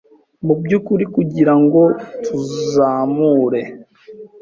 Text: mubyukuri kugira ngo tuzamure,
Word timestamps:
mubyukuri 0.45 1.05
kugira 1.15 1.53
ngo 1.63 1.81
tuzamure, 2.25 3.61